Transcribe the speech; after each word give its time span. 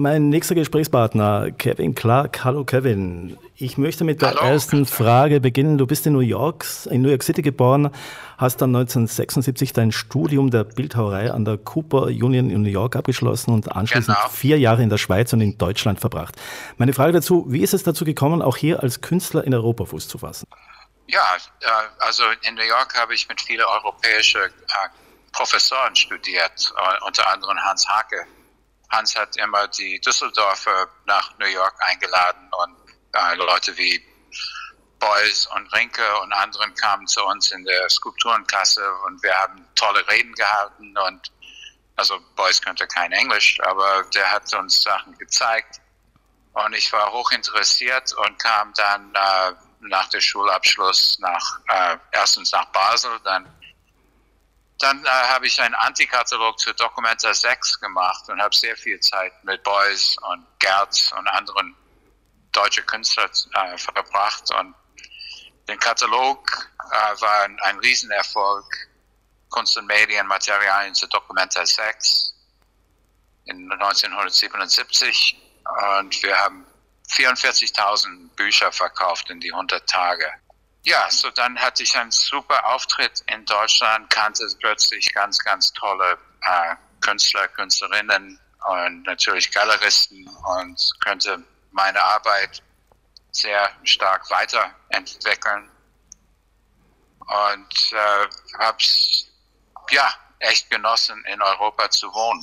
Mein 0.00 0.30
nächster 0.30 0.54
Gesprächspartner, 0.54 1.50
Kevin 1.50 1.94
Clark. 1.94 2.42
Hallo 2.42 2.64
Kevin. 2.64 3.38
Ich 3.56 3.76
möchte 3.76 4.02
mit 4.02 4.22
der 4.22 4.30
Hallo. 4.30 4.52
ersten 4.52 4.86
Frage 4.86 5.40
beginnen. 5.40 5.76
Du 5.76 5.86
bist 5.86 6.06
in 6.06 6.14
New 6.14 6.20
York, 6.20 6.64
in 6.86 7.02
New 7.02 7.10
York 7.10 7.22
City 7.22 7.42
geboren, 7.42 7.90
hast 8.38 8.62
dann 8.62 8.70
1976 8.70 9.74
dein 9.74 9.92
Studium 9.92 10.50
der 10.50 10.64
Bildhauerei 10.64 11.30
an 11.30 11.44
der 11.44 11.58
Cooper 11.58 12.04
Union 12.04 12.48
in 12.48 12.62
New 12.62 12.70
York 12.70 12.96
abgeschlossen 12.96 13.52
und 13.52 13.70
anschließend 13.72 14.16
genau. 14.16 14.28
vier 14.30 14.58
Jahre 14.58 14.82
in 14.82 14.88
der 14.88 14.96
Schweiz 14.96 15.34
und 15.34 15.42
in 15.42 15.58
Deutschland 15.58 16.00
verbracht. 16.00 16.34
Meine 16.78 16.94
Frage 16.94 17.12
dazu, 17.12 17.44
wie 17.50 17.60
ist 17.60 17.74
es 17.74 17.82
dazu 17.82 18.06
gekommen, 18.06 18.40
auch 18.40 18.56
hier 18.56 18.82
als 18.82 19.02
Künstler 19.02 19.44
in 19.44 19.52
Europa 19.52 19.84
Fuß 19.84 20.08
zu 20.08 20.16
fassen? 20.16 20.46
Ja, 21.08 21.36
äh, 21.60 21.66
also 21.98 22.22
in 22.48 22.54
New 22.54 22.62
York 22.62 22.98
habe 22.98 23.12
ich 23.12 23.28
mit 23.28 23.38
vielen 23.38 23.66
europäischen 23.66 24.40
äh, 24.40 24.88
Professoren 25.32 25.94
studiert, 25.94 26.72
äh, 26.74 27.04
unter 27.04 27.30
anderem 27.30 27.58
Hans 27.58 27.86
Hake 27.86 28.24
Hans 28.90 29.16
hat 29.16 29.36
immer 29.36 29.68
die 29.68 30.00
Düsseldorfer 30.00 30.88
nach 31.06 31.36
New 31.38 31.46
York 31.46 31.74
eingeladen 31.80 32.50
und 32.62 32.76
äh, 33.12 33.34
Leute 33.36 33.76
wie 33.76 34.04
Beuys 34.98 35.46
und 35.56 35.72
Rinke 35.72 36.20
und 36.20 36.32
anderen 36.32 36.74
kamen 36.74 37.06
zu 37.06 37.24
uns 37.24 37.50
in 37.52 37.64
der 37.64 37.88
Skulpturenklasse 37.88 38.82
und 39.06 39.22
wir 39.22 39.34
haben 39.34 39.66
tolle 39.74 40.06
Reden 40.08 40.34
gehalten 40.34 40.96
und 41.06 41.32
also 41.96 42.18
Beuys 42.36 42.60
könnte 42.60 42.86
kein 42.86 43.12
Englisch, 43.12 43.58
aber 43.62 44.04
der 44.14 44.30
hat 44.30 44.52
uns 44.54 44.82
Sachen 44.82 45.16
gezeigt 45.18 45.80
und 46.52 46.74
ich 46.74 46.92
war 46.92 47.12
hoch 47.12 47.30
interessiert 47.30 48.12
und 48.14 48.38
kam 48.38 48.72
dann 48.74 49.14
äh, 49.14 49.52
nach 49.80 50.08
dem 50.08 50.20
Schulabschluss 50.20 51.18
nach 51.20 51.60
äh, 51.68 51.96
erstens 52.12 52.52
nach 52.52 52.66
Basel, 52.66 53.18
dann 53.24 53.48
dann 54.80 55.04
äh, 55.04 55.08
habe 55.08 55.46
ich 55.46 55.60
einen 55.60 55.74
Antikatalog 55.74 56.58
zu 56.58 56.72
Documenta 56.74 57.32
6 57.32 57.80
gemacht 57.80 58.28
und 58.28 58.40
habe 58.40 58.54
sehr 58.54 58.76
viel 58.76 58.98
Zeit 59.00 59.32
mit 59.44 59.62
Beuys 59.62 60.16
und 60.22 60.46
Gerz 60.58 61.12
und 61.12 61.28
anderen 61.28 61.76
deutschen 62.52 62.86
Künstlern 62.86 63.30
äh, 63.54 63.76
verbracht. 63.76 64.50
Und 64.54 64.74
der 65.68 65.76
Katalog 65.76 66.70
äh, 66.90 67.20
war 67.20 67.42
ein, 67.42 67.58
ein 67.60 67.78
Riesenerfolg. 67.78 68.64
Kunst 69.50 69.76
und 69.76 69.86
Medien, 69.86 70.26
Materialien 70.28 70.94
zu 70.94 71.06
Documenta 71.08 71.66
6 71.66 72.32
in 73.46 73.70
1977. 73.70 75.36
Und 75.98 76.22
wir 76.22 76.38
haben 76.38 76.64
44.000 77.10 78.28
Bücher 78.36 78.72
verkauft 78.72 79.28
in 79.28 79.40
die 79.40 79.52
100 79.52 79.88
Tage 79.88 80.32
ja, 80.82 81.10
so 81.10 81.30
dann 81.30 81.58
hatte 81.58 81.82
ich 81.82 81.96
einen 81.96 82.10
super 82.10 82.66
Auftritt 82.66 83.22
in 83.26 83.44
Deutschland, 83.44 84.08
kannte 84.10 84.46
plötzlich 84.60 85.12
ganz, 85.12 85.38
ganz 85.38 85.72
tolle 85.72 86.18
äh, 86.42 86.74
Künstler, 87.00 87.48
Künstlerinnen 87.48 88.40
und 88.66 89.02
natürlich 89.04 89.50
Galeristen 89.50 90.28
und 90.28 90.90
könnte 91.04 91.42
meine 91.72 92.02
Arbeit 92.02 92.62
sehr 93.32 93.70
stark 93.84 94.28
weiterentwickeln. 94.30 95.70
Und 97.20 97.92
äh, 97.92 98.58
habe 98.58 98.76
es 98.80 99.26
ja 99.90 100.12
echt 100.40 100.68
genossen, 100.70 101.22
in 101.26 101.40
Europa 101.40 101.88
zu 101.90 102.12
wohnen. 102.12 102.42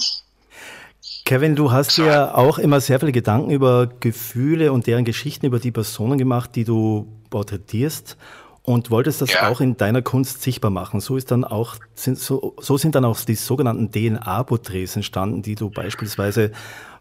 Kevin, 1.25 1.55
du 1.55 1.71
hast 1.71 1.97
ja 1.97 2.33
auch 2.35 2.57
immer 2.57 2.79
sehr 2.79 2.99
viele 2.99 3.11
Gedanken 3.11 3.51
über 3.51 3.87
Gefühle 3.87 4.71
und 4.71 4.87
deren 4.87 5.05
Geschichten 5.05 5.45
über 5.45 5.59
die 5.59 5.71
Personen 5.71 6.17
gemacht, 6.17 6.51
die 6.55 6.63
du 6.63 7.07
porträtierst 7.29 8.17
und 8.63 8.91
wolltest 8.91 9.21
das 9.21 9.31
ja. 9.31 9.49
auch 9.49 9.61
in 9.61 9.77
deiner 9.77 10.01
Kunst 10.01 10.41
sichtbar 10.41 10.71
machen. 10.71 10.99
So 10.99 11.15
ist 11.15 11.31
dann 11.31 11.45
auch, 11.45 11.75
sind, 11.95 12.19
so, 12.19 12.53
so 12.59 12.77
sind 12.77 12.95
dann 12.95 13.05
auch 13.05 13.17
die 13.21 13.35
sogenannten 13.35 13.91
DNA-Porträts 13.91 14.97
entstanden, 14.97 15.41
die 15.41 15.55
du 15.55 15.69
beispielsweise 15.69 16.51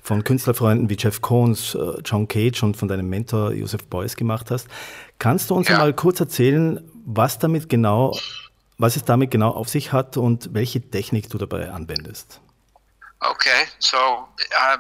von 0.00 0.22
Künstlerfreunden 0.22 0.88
wie 0.88 0.96
Jeff 0.96 1.20
Koons, 1.20 1.74
äh, 1.74 2.00
John 2.04 2.28
Cage 2.28 2.62
und 2.62 2.76
von 2.76 2.86
deinem 2.86 3.08
Mentor 3.08 3.52
Joseph 3.52 3.84
Beuys 3.86 4.14
gemacht 4.14 4.52
hast. 4.52 4.68
Kannst 5.18 5.50
du 5.50 5.56
uns 5.56 5.66
ja. 5.66 5.78
mal 5.78 5.92
kurz 5.92 6.20
erzählen, 6.20 6.80
was 7.04 7.40
damit 7.40 7.68
genau, 7.68 8.16
was 8.78 8.94
es 8.94 9.04
damit 9.04 9.32
genau 9.32 9.50
auf 9.50 9.68
sich 9.68 9.92
hat 9.92 10.16
und 10.16 10.54
welche 10.54 10.80
Technik 10.80 11.28
du 11.30 11.38
dabei 11.38 11.72
anwendest? 11.72 12.40
Okay, 13.20 13.66
so 13.78 13.96
uh, 13.96 14.78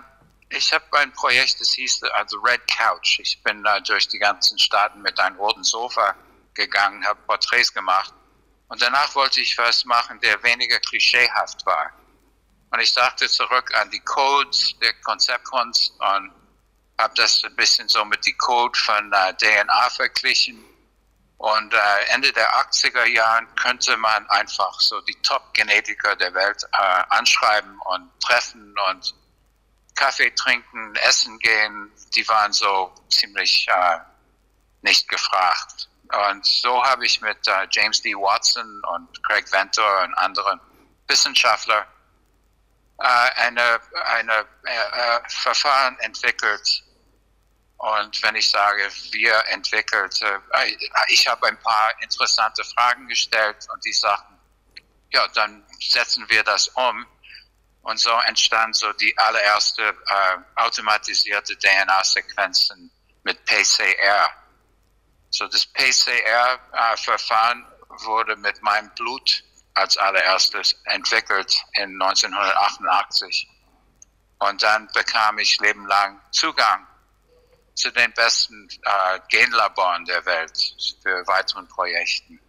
ich 0.50 0.72
habe 0.72 0.84
ein 0.98 1.12
Projekt, 1.12 1.60
das 1.60 1.72
hieß 1.72 2.02
also 2.14 2.38
Red 2.40 2.60
Couch. 2.68 3.18
Ich 3.18 3.42
bin 3.42 3.64
uh, 3.66 3.80
durch 3.80 4.08
die 4.08 4.18
ganzen 4.18 4.58
Staaten 4.58 5.00
mit 5.02 5.18
einem 5.18 5.36
roten 5.36 5.64
Sofa 5.64 6.14
gegangen, 6.54 7.04
habe 7.06 7.20
Porträts 7.26 7.72
gemacht. 7.72 8.12
Und 8.68 8.82
danach 8.82 9.14
wollte 9.14 9.40
ich 9.40 9.56
was 9.58 9.84
machen, 9.84 10.20
der 10.20 10.42
weniger 10.42 10.78
klischeehaft 10.80 11.64
war. 11.64 11.92
Und 12.70 12.80
ich 12.80 12.92
dachte 12.94 13.28
zurück 13.28 13.72
an 13.74 13.90
die 13.90 14.00
Codes 14.00 14.74
der 14.80 14.92
Konzeptkunst 15.02 15.92
und 15.98 16.32
habe 16.98 17.14
das 17.14 17.42
ein 17.44 17.54
bisschen 17.56 17.88
so 17.88 18.04
mit 18.04 18.24
die 18.26 18.34
Code 18.34 18.78
von 18.78 19.12
uh, 19.12 19.32
DNA 19.38 19.90
verglichen 19.90 20.62
und 21.38 21.74
äh, 21.74 22.04
Ende 22.08 22.32
der 22.32 22.48
80er 22.56 23.04
Jahren 23.04 23.46
könnte 23.56 23.96
man 23.96 24.28
einfach 24.30 24.80
so 24.80 25.00
die 25.02 25.16
Top-Genetiker 25.22 26.16
der 26.16 26.32
Welt 26.34 26.62
äh, 26.72 27.02
anschreiben 27.10 27.78
und 27.84 28.10
treffen 28.20 28.74
und 28.88 29.14
Kaffee 29.94 30.30
trinken, 30.30 30.94
essen 30.96 31.38
gehen. 31.38 31.92
Die 32.14 32.26
waren 32.28 32.52
so 32.52 32.92
ziemlich 33.10 33.66
äh, 33.68 33.98
nicht 34.82 35.08
gefragt. 35.08 35.88
Und 36.30 36.46
so 36.46 36.84
habe 36.84 37.04
ich 37.04 37.20
mit 37.20 37.46
äh, 37.48 37.66
James 37.70 38.00
D. 38.00 38.14
Watson 38.14 38.82
und 38.94 39.22
Craig 39.24 39.50
Ventor 39.52 40.04
und 40.04 40.14
anderen 40.14 40.60
Wissenschaftlern 41.08 41.84
äh, 42.98 43.30
eine, 43.36 43.80
eine 44.06 44.46
äh, 44.62 45.20
Verfahren 45.28 45.98
entwickelt, 45.98 46.82
und 47.78 48.22
wenn 48.22 48.34
ich 48.36 48.48
sage, 48.50 48.88
wir 49.12 49.44
entwickelt, 49.48 50.22
äh, 50.22 50.38
ich 51.08 51.26
habe 51.28 51.46
ein 51.46 51.58
paar 51.60 51.92
interessante 52.00 52.64
Fragen 52.64 53.06
gestellt 53.06 53.66
und 53.72 53.84
die 53.84 53.92
sagten, 53.92 54.34
ja, 55.10 55.28
dann 55.28 55.62
setzen 55.80 56.24
wir 56.28 56.42
das 56.42 56.68
um. 56.68 57.06
Und 57.82 58.00
so 58.00 58.10
entstand 58.26 58.74
so 58.74 58.92
die 58.94 59.16
allererste 59.18 59.82
äh, 59.82 60.38
automatisierte 60.56 61.56
DNA-Sequenzen 61.58 62.90
mit 63.22 63.44
PCR. 63.44 64.30
So 65.30 65.46
das 65.46 65.66
PCR-Verfahren 65.66 67.64
wurde 67.88 68.36
mit 68.36 68.60
meinem 68.62 68.90
Blut 68.94 69.44
als 69.74 69.96
allererstes 69.98 70.74
entwickelt 70.84 71.62
in 71.74 72.02
1988. 72.02 73.48
Und 74.38 74.62
dann 74.62 74.88
bekam 74.92 75.38
ich 75.38 75.60
lebenlang 75.60 76.20
Zugang 76.32 76.86
zu 77.76 77.90
den 77.90 78.12
besten 78.14 78.68
äh, 78.82 79.20
Genlaboren 79.28 80.04
der 80.06 80.24
Welt 80.24 80.74
für 81.02 81.26
weiteren 81.26 81.68
Projekten. 81.68 82.40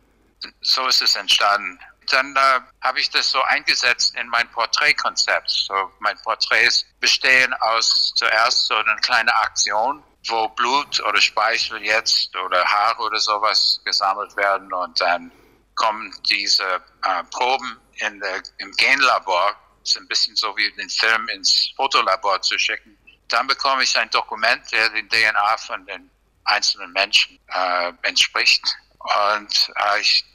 So 0.62 0.88
ist 0.88 1.02
es 1.02 1.16
entstanden. 1.16 1.80
Dann 2.10 2.36
äh, 2.36 2.60
habe 2.82 3.00
ich 3.00 3.10
das 3.10 3.30
so 3.30 3.42
eingesetzt 3.44 4.16
in 4.16 4.28
mein 4.30 4.50
Porträtkonzept. 4.52 5.50
So, 5.50 5.92
mein 6.00 6.18
Porträts 6.24 6.86
bestehen 7.02 7.54
aus 7.56 8.14
zuerst 8.16 8.68
so 8.68 8.76
einer 8.76 8.96
kleinen 8.98 9.30
Aktion, 9.30 10.02
wo 10.28 10.48
Blut 10.50 11.02
oder 11.02 11.20
Speichel 11.20 11.84
jetzt 11.84 12.34
oder 12.38 12.64
Haare 12.64 13.02
oder 13.02 13.20
sowas 13.20 13.82
gesammelt 13.84 14.36
werden 14.38 14.72
und 14.72 15.00
dann 15.02 15.32
kommen 15.76 16.14
diese 16.30 16.64
äh, 17.04 17.24
Proben 17.30 17.80
in 17.96 18.20
der, 18.22 18.42
im 18.60 18.72
Genlabor. 18.72 19.56
Das 19.82 19.92
ist 19.92 19.98
ein 19.98 20.08
bisschen 20.08 20.36
so 20.36 20.56
wie 20.56 20.72
den 20.74 20.90
Film 20.90 21.28
ins 21.30 21.72
Fotolabor 21.76 22.42
zu 22.42 22.58
schicken 22.58 22.98
dann 23.30 23.48
bekomme 23.48 23.84
ich 23.84 23.98
ein 23.98 24.10
Dokument, 24.10 24.72
der 24.72 24.90
den 24.90 25.10
DNA 25.10 25.58
von 25.58 25.86
den 25.86 26.10
einzelnen 26.46 26.92
Menschen 26.94 27.40
äh, 27.48 27.92
entspricht. 28.04 28.64
Und 29.00 29.72
äh, 29.76 30.00
ich 30.00 30.26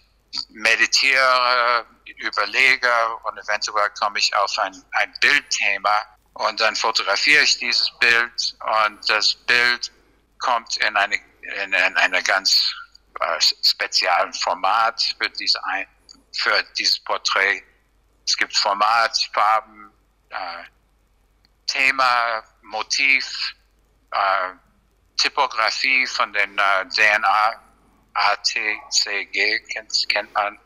meditiere, 0.50 1.87
überlege 2.16 2.93
und 3.25 3.38
eventuell 3.38 3.90
komme 3.99 4.19
ich 4.19 4.34
auf 4.37 4.58
ein, 4.58 4.75
ein 4.93 5.12
Bildthema 5.20 6.02
und 6.34 6.61
dann 6.61 6.75
fotografiere 6.76 7.43
ich 7.43 7.58
dieses 7.58 7.90
Bild 7.99 8.56
und 8.87 9.11
das 9.11 9.34
Bild 9.34 9.93
kommt 10.38 10.76
in 10.78 10.96
eine 10.96 11.16
in, 11.43 11.72
in 11.72 11.96
eine 11.96 12.22
ganz 12.22 12.72
äh, 13.20 13.40
speziellen 13.40 14.32
Format 14.32 15.14
für, 15.19 15.28
diese 15.31 15.61
für 16.32 16.62
dieses 16.78 17.00
Porträt. 17.00 17.62
Es 18.26 18.37
gibt 18.37 18.56
Format, 18.56 19.19
Farben, 19.32 19.90
äh, 20.31 20.64
Thema, 21.66 22.43
Motiv, 22.62 23.55
äh, 24.11 24.50
Typografie 25.17 26.06
von 26.06 26.32
den 26.32 26.59
äh, 26.59 26.88
DNA, 26.88 27.62
ATCG 28.14 29.61
kennt, 29.73 30.09
kennt 30.09 30.32
man 30.35 30.59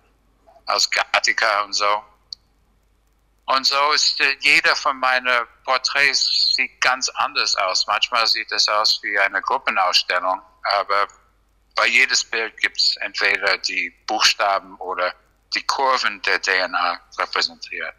aus 0.67 0.91
Gattaca 0.91 1.63
und 1.63 1.73
so. 1.73 2.03
Und 3.47 3.65
so 3.65 3.93
ist 3.93 4.21
äh, 4.21 4.37
jeder 4.41 4.75
von 4.75 4.99
meinen 4.99 5.47
Porträts 5.65 6.55
sieht 6.57 6.81
ganz 6.81 7.09
anders 7.11 7.55
aus. 7.57 7.87
Manchmal 7.87 8.27
sieht 8.27 8.51
es 8.51 8.69
aus 8.69 9.01
wie 9.03 9.19
eine 9.19 9.41
Gruppenausstellung, 9.41 10.41
aber 10.63 11.07
bei 11.77 11.87
jedes 11.87 12.25
Bild 12.25 12.57
gibt 12.57 12.79
es 12.79 12.97
entweder 13.03 13.59
die 13.59 13.91
Buchstaben 14.07 14.77
oder 14.79 15.15
die 15.55 15.63
Kurven 15.63 16.21
der 16.23 16.41
DNA 16.43 17.01
repräsentiert. 17.19 17.95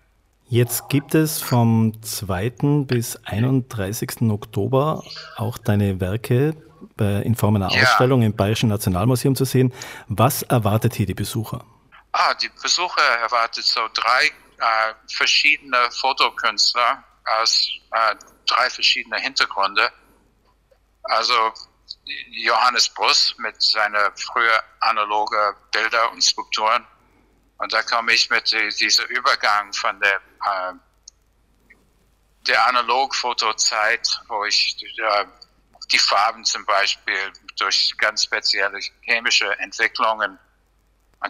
Jetzt 0.50 0.88
gibt 0.88 1.14
es 1.14 1.42
vom 1.42 2.02
2. 2.02 2.86
bis 2.86 3.18
31. 3.26 4.22
Oktober 4.30 5.04
auch 5.36 5.58
deine 5.58 6.00
Werke 6.00 6.56
in 7.00 7.36
Form 7.36 7.58
einer 7.58 7.70
ja. 7.70 7.84
Ausstellung 7.84 8.22
im 8.22 8.34
Bayerischen 8.34 8.70
Nationalmuseum 8.70 9.36
zu 9.36 9.44
sehen. 9.44 9.74
Was 10.08 10.44
erwartet 10.44 10.96
hier 10.96 11.06
die 11.06 11.14
Besucher? 11.14 11.66
Ah, 12.14 12.34
die 12.36 12.50
Besucher 12.62 13.02
erwartet 13.22 13.66
so 13.66 13.82
drei 13.94 14.28
äh, 14.28 14.94
verschiedene 15.12 15.78
Fotokünstler 15.92 17.04
aus 17.42 17.70
äh, 17.92 18.16
drei 18.46 18.70
verschiedenen 18.70 19.20
Hintergründen. 19.20 19.90
Also 21.04 21.34
Johannes 22.32 22.88
Bruss 22.90 23.36
mit 23.38 23.62
seinen 23.62 24.12
früher 24.16 24.64
analoge 24.80 25.56
Bilder 25.72 26.12
und 26.12 26.24
Skulpturen. 26.24 26.86
Und 27.58 27.74
da 27.74 27.82
komme 27.82 28.14
ich 28.14 28.30
mit 28.30 28.52
diesem 28.80 29.06
Übergang 29.08 29.74
von 29.74 30.00
der, 30.00 30.16
äh, 30.16 30.74
der 32.48 32.68
Analogfotozeit, 32.68 34.22
wo 34.28 34.46
ich 34.46 34.78
äh, 35.00 35.26
die 35.92 36.00
Farben 36.00 36.46
zum 36.46 36.66
Beispiel 36.66 37.34
durch 37.58 37.96
ganz 37.98 38.26
spezielle 38.26 38.80
chemische 39.02 39.58
Entwicklungen 39.60 40.38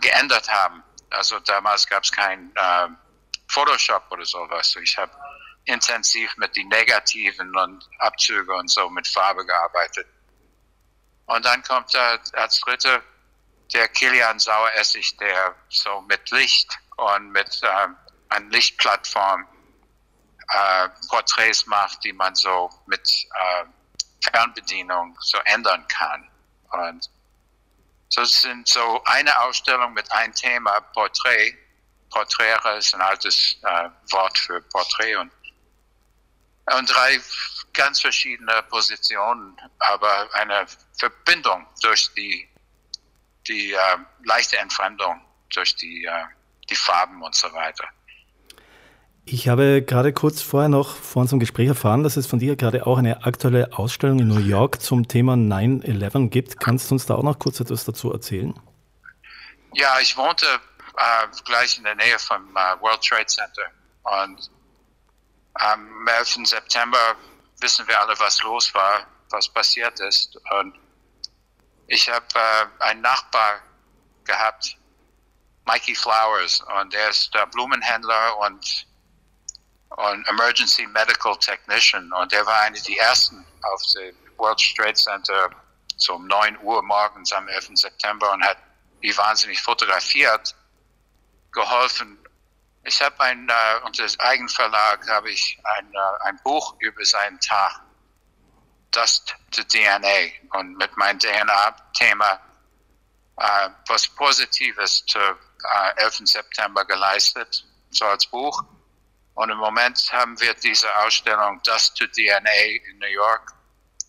geändert 0.01 0.50
haben. 0.50 0.83
Also 1.09 1.39
damals 1.39 1.88
gab 1.88 2.03
es 2.03 2.12
kein 2.12 2.51
äh, 2.56 2.88
Photoshop 3.47 4.03
oder 4.12 4.25
sowas. 4.25 4.75
Ich 4.81 4.97
habe 4.97 5.12
intensiv 5.65 6.35
mit 6.38 6.56
den 6.56 6.68
Negativen 6.69 7.56
und 7.56 7.88
Abzüge 8.00 8.53
und 8.53 8.69
so 8.69 8.89
mit 8.89 9.07
Farbe 9.07 9.45
gearbeitet. 9.45 10.07
Und 11.27 11.45
dann 11.45 11.62
kommt 11.63 11.94
da 11.94 12.18
als 12.33 12.59
dritte 12.62 13.01
der 13.74 13.88
Kilian 13.90 14.40
Saueressig, 14.40 15.18
der 15.18 15.56
so 15.69 16.02
mit 16.02 16.30
Licht 16.31 16.78
und 16.98 17.31
mit 17.31 17.62
äh, 17.64 17.88
einer 18.30 18.50
Lichtplattform 18.50 19.48
äh, 20.50 20.90
Porträts 21.10 21.66
macht, 21.66 22.04
die 22.04 22.14
man 22.14 22.34
so 22.36 22.69
mit 22.86 23.08
äh, 23.10 23.66
Fernbedienung 24.31 25.18
so 25.22 25.38
ändern 25.46 25.86
kann. 25.88 26.30
Und 26.72 27.10
so 28.10 28.24
sind 28.24 28.68
so 28.68 29.02
eine 29.06 29.38
Ausstellung 29.42 29.94
mit 29.94 30.10
einem 30.12 30.34
Thema 30.34 30.80
Porträt. 30.94 31.56
Porträre 32.10 32.78
ist 32.78 32.94
ein 32.96 33.02
altes 33.02 33.58
äh, 33.64 33.90
Wort 34.12 34.38
für 34.38 34.62
Porträt 34.62 35.18
und, 35.18 35.31
und 36.74 36.94
drei 36.94 37.19
ganz 37.74 38.02
verschiedene 38.02 38.64
Positionen, 38.64 39.58
aber 39.80 40.30
eine 40.34 40.66
Verbindung 40.98 41.68
durch 41.81 42.10
die, 42.16 42.50
die 43.47 43.73
äh, 43.73 43.77
leichte 44.23 44.57
Entfremdung 44.57 45.21
durch 45.53 45.75
die, 45.75 46.05
äh, 46.05 46.11
die 46.69 46.75
Farben 46.75 47.21
und 47.21 47.35
so 47.35 47.51
weiter. 47.53 47.85
Ich 49.25 49.49
habe 49.49 49.81
gerade 49.81 50.13
kurz 50.13 50.41
vorher 50.41 50.69
noch 50.69 50.95
vor 50.95 51.21
unserem 51.21 51.41
Gespräch 51.41 51.67
erfahren, 51.67 52.03
dass 52.03 52.15
es 52.15 52.27
von 52.27 52.39
dir 52.39 52.55
gerade 52.55 52.88
auch 52.88 52.97
eine 52.97 53.25
aktuelle 53.25 53.73
Ausstellung 53.73 54.19
in 54.19 54.29
New 54.29 54.39
York 54.39 54.81
zum 54.81 55.07
Thema 55.07 55.33
9-11 55.33 56.29
gibt. 56.29 56.61
Kannst 56.61 56.89
du 56.89 56.95
uns 56.95 57.05
da 57.05 57.15
auch 57.15 57.23
noch 57.23 57.38
kurz 57.38 57.59
etwas 57.59 57.83
dazu 57.83 58.13
erzählen? 58.13 58.53
Ja, 59.73 59.99
ich 59.99 60.15
wohnte 60.15 60.45
äh, 60.45 61.27
gleich 61.44 61.77
in 61.77 61.83
der 61.83 61.95
Nähe 61.95 62.17
vom 62.19 62.55
äh, 62.55 62.81
World 62.81 63.01
Trade 63.01 63.25
Center 63.25 63.63
und 64.03 64.49
am 65.55 66.07
11. 66.07 66.47
September 66.47 67.15
wissen 67.59 67.88
wir 67.88 67.99
alle, 67.99 68.17
was 68.19 68.41
los 68.44 68.73
war, 68.73 69.05
was 69.29 69.49
passiert 69.49 69.99
ist. 69.99 70.38
Und 70.59 70.73
ich 71.88 72.10
habe 72.10 72.25
äh, 72.36 72.84
einen 72.84 73.01
Nachbar 73.01 73.62
gehabt, 74.24 74.78
Mikey 75.66 75.95
Flowers, 75.95 76.62
und 76.80 76.94
er 76.94 77.10
ist 77.10 77.34
der 77.34 77.45
Blumenhändler 77.48 78.38
und 78.38 78.88
und 79.89 80.28
Emergency 80.28 80.86
Medical 80.88 81.38
Technician. 81.38 82.12
Und 82.13 82.31
der 82.31 82.45
war 82.45 82.62
einer 82.62 82.80
der 82.80 82.98
ersten 83.00 83.45
auf 83.62 83.81
dem 83.94 84.16
World 84.38 84.60
Trade 84.75 84.94
Center 84.94 85.50
so 85.98 86.16
um 86.16 86.28
9 86.28 86.60
Uhr 86.62 86.84
morgens 86.84 87.31
am 87.31 87.48
11. 87.48 87.69
September 87.74 88.31
und 88.33 88.44
hat 88.44 88.57
wie 89.00 89.16
wahnsinnig 89.18 89.62
fotografiert, 89.62 90.56
geholfen. 91.51 92.18
Ich 92.83 93.01
habe 93.01 93.19
ein, 93.22 93.48
äh, 93.50 93.80
unter 93.86 94.04
das 94.04 94.19
Eigenverlag 94.19 95.07
habe 95.10 95.31
ich 95.31 95.60
ein, 95.63 95.94
äh, 95.94 96.24
ein 96.25 96.40
Buch 96.44 96.75
über 96.80 97.04
seinen 97.04 97.40
Tag, 97.40 97.81
Dust 98.92 99.36
to 99.51 99.63
DNA 99.63 100.31
und 100.54 100.78
mit 100.78 100.95
meinem 100.98 101.19
DNA-Thema 101.19 102.39
äh, 103.38 103.69
was 103.88 104.07
Positives 104.07 105.06
zu 105.06 105.19
äh, 105.19 106.01
11. 106.04 106.22
September 106.25 106.86
geleistet, 106.86 107.66
so 107.92 108.06
als 108.06 108.25
Buch. 108.25 108.63
Und 109.36 109.51
im 109.51 109.57
Moment 109.57 110.12
haben 110.12 110.39
wir 110.39 110.54
diese 110.56 110.95
Ausstellung 110.98 111.62
Dust 111.63 111.95
to 111.98 112.07
DNA 112.07 112.80
in 112.89 112.98
New 113.00 113.07
York 113.07 113.54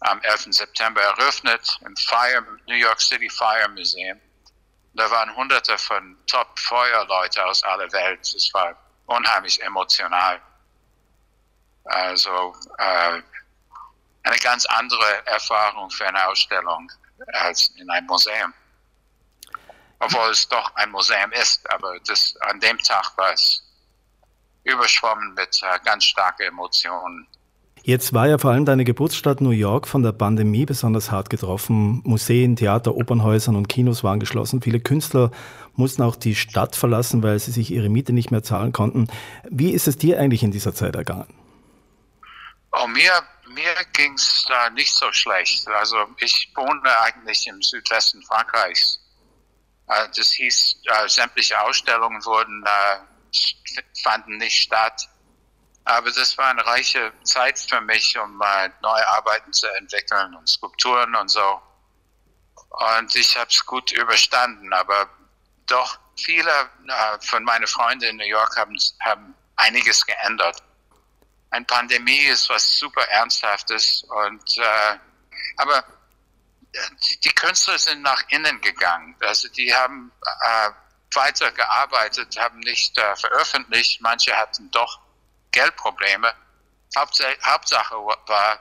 am 0.01 0.21
11. 0.23 0.47
September 0.51 1.03
eröffnet 1.03 1.79
im 1.85 1.95
Fire, 1.97 2.45
New 2.67 2.75
York 2.75 3.01
City 3.01 3.29
Fire 3.29 3.69
Museum. 3.69 4.19
Da 4.95 5.11
waren 5.11 5.35
hunderte 5.37 5.77
von 5.77 6.17
Top-Feuerleute 6.27 7.45
aus 7.45 7.63
aller 7.65 7.91
Welt. 7.93 8.21
Es 8.21 8.53
war 8.55 8.75
unheimlich 9.07 9.61
emotional. 9.63 10.41
Also 11.85 12.55
äh, 12.79 13.23
eine 14.29 14.39
ganz 14.39 14.67
andere 14.67 15.27
Erfahrung 15.27 15.91
für 15.91 16.07
eine 16.07 16.27
Ausstellung 16.29 16.91
als 17.33 17.71
in 17.77 17.89
einem 17.91 18.07
Museum. 18.07 18.53
Obwohl 20.01 20.31
es 20.31 20.49
doch 20.49 20.75
ein 20.77 20.91
Museum 20.91 21.33
ist, 21.33 21.69
aber 21.71 21.99
das, 22.07 22.37
an 22.43 22.61
dem 22.61 22.79
Tag 22.79 23.17
war 23.17 23.33
es 23.33 23.63
überschwommen 24.65 25.35
mit 25.35 25.61
äh, 25.63 25.79
ganz 25.85 26.05
starken 26.05 26.43
Emotionen. 26.43 27.27
Jetzt 27.83 28.13
war 28.13 28.29
ja 28.29 28.39
vor 28.39 28.51
allem 28.51 28.67
deine 28.67 28.85
Geburtsstadt 28.85 29.41
New 29.41 29.51
York 29.51 29.89
von 29.89 30.03
der 30.03 30.13
Pandemie 30.13 30.67
besonders 30.67 31.11
hart 31.11 31.31
getroffen. 31.31 32.03
Museen, 32.05 32.55
Theater, 32.55 32.95
Opernhäusern 32.95 33.57
und 33.57 33.69
Kinos 33.69 34.05
waren 34.05 34.21
geschlossen. 34.21 34.61
Viele 34.61 34.79
Künstler 34.79 35.31
mussten 35.75 36.03
auch 36.03 36.17
die 36.17 36.35
Stadt 36.35 36.77
verlassen, 36.77 37.23
weil 37.23 37.39
sie 37.39 37.51
sich 37.51 37.71
ihre 37.71 37.89
Miete 37.89 38.13
nicht 38.13 38.31
mehr 38.31 38.43
zahlen 38.43 38.73
konnten. 38.73 39.07
Wie 39.49 39.71
ist 39.71 39.89
es 39.89 39.97
dir 39.97 40.21
eigentlich 40.21 40.43
in 40.43 40.51
dieser 40.51 40.75
Zeit 40.75 40.97
ergangen? 40.97 41.33
Oh, 42.73 42.87
mir 42.89 43.13
mir 43.59 43.75
ging 43.93 44.15
es 44.15 44.45
da 44.49 44.71
nicht 44.71 44.93
so 44.93 45.11
schlecht. 45.13 45.67
Also 45.69 46.07
ich 46.19 46.51
wohne 46.55 46.99
eigentlich 47.01 47.47
im 47.47 47.61
Südwesten 47.61 48.23
Frankreichs. 48.23 49.01
Äh, 49.89 50.09
das 50.17 50.33
hieß, 50.33 50.77
äh, 50.85 51.09
sämtliche 51.09 51.61
Ausstellungen 51.61 52.25
wurden 52.25 52.65
äh, 52.65 52.99
fanden 54.03 54.37
nicht 54.38 54.62
statt. 54.62 55.09
Aber 55.85 56.11
das 56.11 56.37
war 56.38 56.49
eine 56.49 56.65
reiche 56.65 57.12
Zeit 57.25 57.59
für 57.59 57.81
mich, 57.81 58.17
um 58.19 58.37
neue 58.83 59.09
Arbeiten 59.09 59.53
zu 59.53 59.67
entwickeln 59.79 60.35
und 60.35 60.47
Skulpturen 60.47 61.15
und 61.15 61.29
so. 61.29 61.62
Und 62.97 63.17
ich 63.17 63.37
habe 63.37 63.50
es 63.50 63.65
gut 63.65 63.91
überstanden. 63.93 64.71
Aber 64.75 65.09
doch 65.67 65.99
viele 66.17 66.53
von 67.23 67.43
meinen 67.43 67.67
Freunden 67.67 68.05
in 68.05 68.17
New 68.17 68.27
York 68.27 68.55
haben, 68.59 68.77
haben 69.00 69.35
einiges 69.57 70.05
geändert. 70.05 70.62
Eine 71.50 71.64
Pandemie 71.64 72.26
ist 72.26 72.49
was 72.50 72.78
super 72.78 73.02
Ernsthaftes. 73.09 74.05
Und, 74.05 74.59
äh, 74.59 74.99
aber 75.57 75.78
äh, 76.73 76.78
die, 77.25 77.31
Künstler 77.31 77.78
sind 77.78 78.02
nach 78.02 78.23
innen 78.28 78.61
gegangen. 78.61 79.17
Also 79.21 79.49
die 79.49 79.75
haben 79.75 80.12
äh, 80.43 80.71
weitergearbeitet, 81.14 82.38
haben 82.38 82.61
nicht 82.61 82.97
äh, 82.99 83.17
veröffentlicht. 83.17 84.00
Manche 84.00 84.37
hatten 84.37 84.71
doch 84.71 85.00
Geldprobleme. 85.52 86.33
Hauptsache, 86.97 87.37
Hauptsache 87.45 87.95
war 87.95 88.59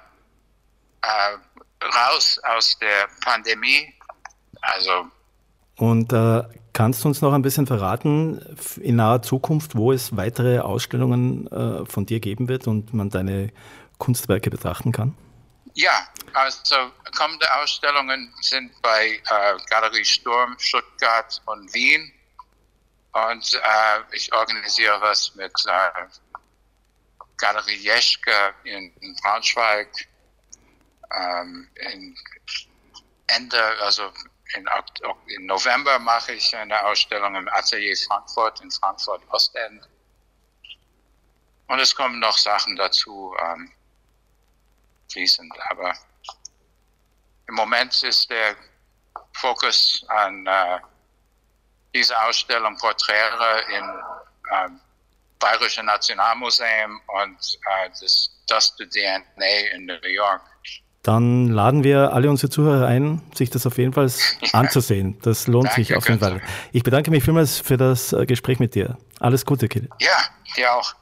äh, 1.02 1.38
raus 1.86 2.40
aus 2.44 2.78
der 2.80 3.10
Pandemie. 3.24 3.94
Also. 4.62 5.12
Und 5.78 6.12
äh, 6.12 6.44
kannst 6.74 7.04
du 7.04 7.08
uns 7.08 7.22
noch 7.22 7.34
ein 7.34 7.44
bisschen 7.44 7.68
verraten 7.68 8.58
in 8.82 8.98
naher 8.98 9.22
Zukunft, 9.22 9.76
wo 9.76 9.92
es 9.92 10.16
weitere 10.18 10.60
Ausstellungen 10.60 11.48
äh, 11.48 11.86
von 11.86 12.06
dir 12.06 12.20
geben 12.20 12.48
wird 12.50 12.68
und 12.68 12.94
man 12.94 13.10
deine 13.10 13.52
Kunstwerke 14.00 14.50
betrachten 14.50 14.92
kann? 14.92 15.16
Ja, 15.74 16.08
also 16.34 16.76
kommende 17.16 17.46
Ausstellungen 17.56 18.34
sind 18.42 18.72
bei 18.82 19.22
äh, 19.30 19.58
Galerie 19.70 20.04
Sturm, 20.04 20.56
Stuttgart 20.58 21.40
und 21.46 21.72
Wien. 21.74 22.12
Und 23.12 23.54
äh, 23.54 24.16
ich 24.16 24.34
organisiere 24.34 25.00
was 25.02 25.36
mit 25.36 25.54
äh, 25.68 26.06
Galerie 27.38 27.78
Jeschke 27.78 28.32
in, 28.64 28.92
in 29.02 29.16
Braunschweig. 29.22 29.88
Ähm, 31.16 31.68
in 31.76 32.16
Ende, 33.28 33.62
also 33.82 34.12
in, 34.56 34.68
in, 35.28 35.46
November 35.46 36.00
mache 36.00 36.34
ich 36.34 36.56
eine 36.56 36.86
Ausstellung 36.86 37.36
im 37.36 37.48
Atelier 37.50 37.96
Frankfurt 38.08 38.62
in 38.62 38.72
Frankfurt 38.72 39.22
Ostend. 39.30 39.88
Und 41.68 41.80
es 41.80 41.94
kommen 41.94 42.20
noch 42.20 42.38
Sachen 42.38 42.76
dazu 42.76 43.36
ähm, 43.42 43.72
fließend. 45.12 45.54
Aber 45.70 45.94
im 47.48 47.56
Moment 47.56 48.04
ist 48.04 48.30
der 48.30 48.56
Fokus 49.34 50.06
an 50.10 50.46
äh, 50.48 50.80
diese 51.94 52.20
Ausstellung 52.24 52.78
Porträte 52.78 53.66
in 53.70 54.04
ähm, 54.54 54.82
Bayerische 55.40 55.84
Nationalmuseum 55.84 57.02
und 57.08 57.60
äh, 57.70 57.90
das 57.90 58.32
Dust 58.48 58.78
DNA 58.78 59.76
in 59.76 59.86
New 59.86 60.08
York. 60.08 60.42
Dann 61.08 61.48
laden 61.48 61.86
wir 61.86 62.12
alle 62.12 62.30
unsere 62.30 62.50
Zuhörer 62.50 62.86
ein, 62.86 63.22
sich 63.34 63.50
das 63.50 63.66
auf 63.66 63.78
jeden 63.78 63.94
Fall 63.94 64.12
anzusehen. 64.52 65.18
Das 65.22 65.48
lohnt 65.48 65.68
Danke, 65.68 65.82
sich 65.82 65.96
auf 65.96 66.06
jeden 66.10 66.20
Fall. 66.20 66.42
Ich 66.74 66.84
bedanke 66.84 67.12
mich 67.12 67.24
vielmals 67.24 67.60
für 67.60 67.78
das 67.78 68.12
äh, 68.12 68.26
Gespräch 68.26 68.60
mit 68.60 68.76
dir. 68.76 68.98
Alles 69.22 69.46
Gute, 69.46 69.70
Kill. 69.70 69.88
Ja, 70.02 70.18
dir 70.58 70.74
auch. 70.74 70.96